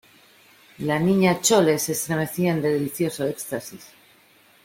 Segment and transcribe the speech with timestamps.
[0.79, 3.85] y la Niña Chole se estremecía en delicioso éxtasis